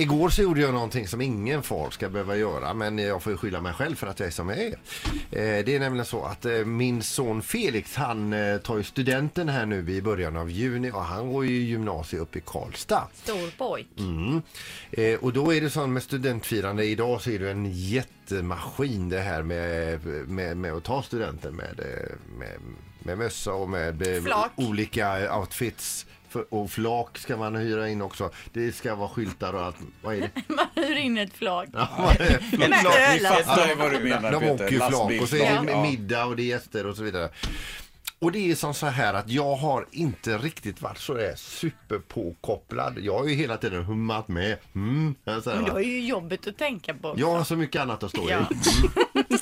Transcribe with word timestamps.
Igår 0.00 0.28
så 0.28 0.42
gjorde 0.42 0.60
jag 0.60 0.74
någonting 0.74 1.08
som 1.08 1.20
ingen 1.20 1.62
far 1.62 1.90
ska 1.90 2.08
behöva 2.08 2.36
göra 2.36 2.74
men 2.74 2.98
jag 2.98 3.22
får 3.22 3.32
ju 3.32 3.36
skylla 3.36 3.60
mig 3.60 3.72
själv 3.72 3.96
för 3.96 4.06
att 4.06 4.20
jag 4.20 4.26
är 4.26 4.30
som 4.30 4.48
jag 4.48 4.58
är. 4.58 4.72
Eh, 5.30 5.64
det 5.64 5.76
är 5.76 5.80
nämligen 5.80 6.06
så 6.06 6.24
att 6.24 6.44
eh, 6.44 6.64
min 6.64 7.02
son 7.02 7.42
Felix 7.42 7.96
han 7.96 8.32
eh, 8.32 8.58
tar 8.58 8.76
ju 8.76 8.82
studenten 8.82 9.48
här 9.48 9.66
nu 9.66 9.90
i 9.90 10.02
början 10.02 10.36
av 10.36 10.50
juni 10.50 10.90
och 10.90 11.02
han 11.02 11.32
går 11.32 11.46
ju 11.46 11.56
gymnasiet 11.56 12.22
uppe 12.22 12.38
i 12.38 12.42
Karlstad. 12.46 13.08
Stor 13.14 13.50
pojk. 13.58 13.88
Mm. 13.98 14.42
Och 15.20 15.32
då 15.32 15.54
är 15.54 15.60
det 15.60 15.70
så 15.70 15.86
med 15.86 16.02
studentfirande 16.02 16.84
idag 16.84 17.20
så 17.20 17.30
är 17.30 17.38
det 17.38 17.50
en 17.50 17.72
jättemaskin 17.72 19.08
det 19.08 19.20
här 19.20 19.42
med, 19.42 20.06
med, 20.28 20.56
med 20.56 20.72
att 20.72 20.84
ta 20.84 21.02
studenten 21.02 21.54
med, 21.54 21.80
med, 22.38 22.58
med 22.98 23.18
mössa 23.18 23.52
och 23.52 23.68
med 23.68 24.22
Flak. 24.24 24.52
olika 24.56 25.36
outfits. 25.38 26.06
För, 26.30 26.54
och 26.54 26.70
flak 26.70 27.18
ska 27.18 27.36
man 27.36 27.56
hyra 27.56 27.88
in 27.88 28.02
också. 28.02 28.30
Det 28.52 28.72
ska 28.72 28.94
vara 28.94 29.08
skyltar 29.08 29.52
och 29.52 29.60
allt. 29.62 29.76
Vad 30.02 30.14
är 30.14 30.20
det? 30.20 30.30
Man 30.54 30.66
hyr 30.74 30.96
in 30.96 31.18
ett 31.18 31.32
flak. 31.32 31.68
Ja? 31.72 31.88
Med 32.18 32.74
Flak. 32.80 32.94
Vi 33.14 33.20
fattar 33.20 33.68
ju 33.68 33.74
vad 33.74 33.92
du 33.92 33.98
menar 33.98 34.32
De 34.32 34.40
Peter. 34.40 34.54
åker 34.54 34.70
ju 34.70 34.76
flak 34.78 35.22
och 35.22 35.28
så 35.28 35.36
är 35.36 35.62
det 35.66 35.82
middag 35.82 36.24
och 36.24 36.36
det 36.36 36.42
är 36.42 36.46
gäster 36.46 36.86
och 36.86 36.96
så 36.96 37.02
vidare. 37.02 37.30
Och 38.18 38.32
det 38.32 38.50
är 38.50 38.54
som 38.54 38.74
så 38.74 38.86
här 38.86 39.14
att 39.14 39.28
jag 39.30 39.56
har 39.56 39.86
inte 39.90 40.38
riktigt 40.38 40.82
varit 40.82 40.98
så 40.98 41.14
där 41.14 41.34
superpåkopplad. 41.36 42.98
Jag 42.98 43.18
har 43.18 43.26
ju 43.26 43.34
hela 43.34 43.56
tiden 43.56 43.84
hummat 43.84 44.28
med. 44.28 44.56
Mm, 44.74 45.14
så 45.24 45.30
här, 45.30 45.56
Men 45.56 45.64
du 45.64 45.70
har 45.70 45.80
ju 45.80 46.00
jobbet 46.06 46.46
att 46.46 46.58
tänka 46.58 46.94
på. 46.94 47.14
Jag 47.16 47.30
har 47.30 47.44
så 47.44 47.56
mycket 47.56 47.82
annat 47.82 48.02
att 48.02 48.10
stå 48.10 48.28
i. 48.28 48.32
Ja. 48.32 48.46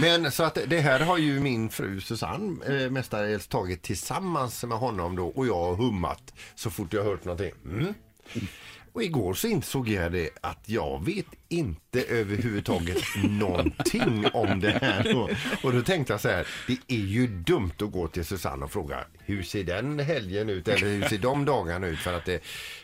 Men 0.00 0.32
så 0.32 0.42
att 0.42 0.58
det 0.66 0.80
här 0.80 1.00
har 1.00 1.18
ju 1.18 1.40
min 1.40 1.70
fru 1.70 2.00
Susanne 2.00 2.66
eh, 2.66 2.90
mestadels 2.90 3.46
tagit 3.46 3.82
tillsammans 3.82 4.64
med 4.64 4.78
honom 4.78 5.16
då 5.16 5.26
och 5.28 5.46
jag 5.46 5.54
har 5.54 5.76
hummat 5.76 6.34
så 6.54 6.70
fort 6.70 6.92
jag 6.92 7.04
har 7.04 7.10
hört 7.10 7.24
någonting. 7.24 7.52
Mm. 7.64 7.94
Och 8.98 9.04
igår 9.04 9.34
så 9.34 9.46
insåg 9.46 9.88
jag 9.88 10.12
det 10.12 10.30
att 10.40 10.62
jag 10.66 11.04
vet 11.04 11.26
inte 11.48 12.02
överhuvudtaget 12.02 13.02
någonting 13.24 14.26
om 14.32 14.60
det 14.60 14.70
här. 14.70 15.16
Och, 15.16 15.30
och 15.62 15.72
då 15.72 15.82
tänkte 15.82 16.12
jag 16.12 16.20
så 16.20 16.28
här, 16.28 16.46
det 16.66 16.94
är 16.94 17.04
ju 17.04 17.26
dumt 17.26 17.72
att 17.78 17.92
gå 17.92 18.08
till 18.08 18.24
Susanne 18.24 18.64
och 18.64 18.72
fråga 18.72 19.04
hur 19.18 19.42
ser 19.42 19.64
den 19.64 19.98
helgen 19.98 20.48
ut 20.48 20.68
eller 20.68 20.86
hur 20.86 21.02
ser 21.02 21.18
de 21.18 21.44
dagarna 21.44 21.86
ut 21.86 21.98
för 21.98 22.12
att 22.12 22.24
det, 22.24 22.34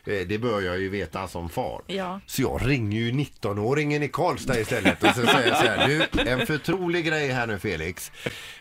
eh, 0.04 0.26
det 0.26 0.38
bör 0.38 0.60
jag 0.60 0.80
ju 0.80 0.88
veta 0.88 1.28
som 1.28 1.48
far. 1.48 1.82
Ja. 1.86 2.20
Så 2.26 2.42
jag 2.42 2.60
ringer 2.64 3.00
ju 3.00 3.12
19-åringen 3.12 4.02
i 4.02 4.08
Karlstad 4.08 4.60
istället 4.60 5.02
och 5.02 5.14
så 5.14 5.26
säger 5.26 5.48
jag 5.48 5.56
så 5.56 5.66
här, 5.66 5.88
du, 5.88 6.20
en 6.30 6.46
förtrolig 6.46 7.06
grej 7.06 7.28
här 7.28 7.46
nu 7.46 7.58
Felix. 7.58 8.12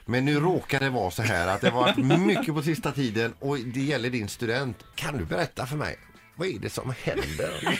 Men 0.05 0.25
nu 0.25 0.39
råkar 0.39 0.79
det 0.79 0.89
vara 0.89 1.11
så 1.11 1.21
här 1.21 1.47
att 1.47 1.61
det 1.61 1.69
har 1.69 1.81
varit 1.81 2.21
mycket 2.21 2.53
på 2.53 2.61
sista 2.61 2.91
tiden 2.91 3.33
och 3.39 3.57
det 3.59 3.81
gäller 3.81 4.09
din 4.09 4.27
student. 4.27 4.77
Kan 4.95 5.17
du 5.17 5.25
berätta 5.25 5.65
för 5.65 5.77
mig? 5.77 5.97
Vad 6.35 6.47
är 6.47 6.59
det 6.59 6.69
som 6.69 6.93
händer? 7.03 7.79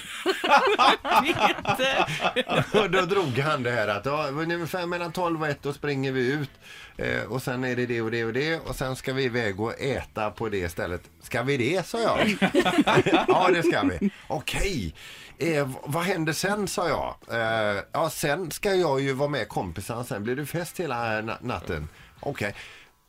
och 2.84 2.90
då 2.92 3.02
drog 3.02 3.38
han 3.40 3.64
det 3.64 3.72
här 3.72 3.88
att 3.88 4.06
ja, 4.06 4.28
ungefär 4.28 4.86
mellan 4.86 5.12
12 5.12 5.42
och 5.42 5.48
1 5.48 5.58
då 5.62 5.74
springer 5.74 6.12
vi 6.12 6.32
ut 6.32 6.50
eh, 6.98 7.24
och 7.24 7.42
sen 7.42 7.64
är 7.64 7.76
det 7.76 7.86
det 7.86 8.02
och 8.02 8.12
det 8.12 8.26
och 8.26 8.34
det 8.34 8.60
och 8.60 8.76
sen 8.76 8.96
ska 8.96 9.14
vi 9.14 9.24
iväg 9.24 9.60
och 9.60 9.82
äta 9.82 10.32
på 10.32 10.50
det 10.50 10.70
stället. 10.70 11.02
Ska 11.22 11.44
vi 11.44 11.58
det, 11.58 11.86
sa 11.86 12.00
jag. 12.00 12.38
ja, 13.28 13.50
det 13.54 13.64
ska 13.64 13.82
vi. 13.84 14.10
Okej. 14.28 14.96
Eh, 15.38 15.70
vad 15.84 16.04
händer 16.04 16.34
sen, 16.34 16.68
sa 16.68 16.88
jag. 16.88 17.16
Eh, 17.40 17.82
ja, 17.92 18.10
sen 18.10 18.52
ska 18.52 18.76
jag 18.76 19.02
ju 19.02 19.14
vara 19.14 19.30
med 19.30 19.48
kompisarna. 19.48 20.04
Sen 20.04 20.24
blir 20.24 20.36
det 20.36 20.46
fest 20.46 20.80
hela 20.80 21.22
na- 21.22 21.38
natten. 21.42 21.88
Okej. 22.20 22.56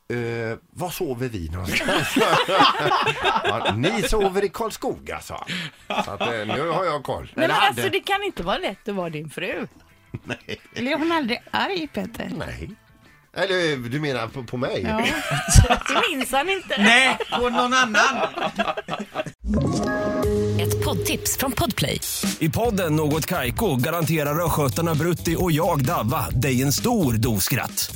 Eh, 0.09 0.57
var 0.73 0.89
sover 0.89 1.27
vi 1.29 1.49
någonstans? 1.49 2.07
ja, 3.43 3.73
ni 3.77 4.03
sover 4.03 4.43
i 4.45 4.49
Karlskoga, 4.49 5.19
sa 5.21 5.45
han. 5.87 6.03
Så 6.05 6.11
att, 6.11 6.21
eh, 6.21 6.27
nu 6.27 6.69
har 6.69 6.85
jag 6.85 7.03
koll. 7.03 7.31
Men 7.35 7.43
Eller 7.43 7.53
hade. 7.53 7.67
alltså 7.67 7.89
det 7.89 7.99
kan 7.99 8.23
inte 8.23 8.43
vara 8.43 8.57
lätt 8.57 8.89
att 8.89 8.95
vara 8.95 9.09
din 9.09 9.29
fru. 9.29 9.67
Nej. 10.23 10.59
Blev 10.75 10.99
hon 10.99 11.11
aldrig 11.11 11.41
arg 11.51 11.87
Peter? 11.93 12.31
Nej. 12.37 12.69
Eller 13.37 13.89
du 13.89 13.99
menar 13.99 14.27
på, 14.27 14.43
på 14.43 14.57
mig? 14.57 14.81
Ja. 14.83 15.05
Det 15.87 16.01
minns 16.11 16.31
han 16.31 16.49
inte. 16.49 16.75
Nej, 16.81 17.17
på 17.39 17.49
någon 17.49 17.73
annan. 17.73 18.17
Ett 20.59 20.85
poddtips 20.85 21.37
från 21.37 21.51
Podplay. 21.51 22.01
I 22.39 22.49
podden 22.49 22.95
Något 22.95 23.25
Kaiko 23.25 23.75
garanterar 23.75 24.45
östgötarna 24.45 24.95
Brutti 24.95 25.35
och 25.39 25.51
jag, 25.51 25.85
Davva, 25.85 26.29
dig 26.29 26.61
en 26.61 26.71
stor 26.73 27.13
dos 27.13 27.43
skratt. 27.43 27.95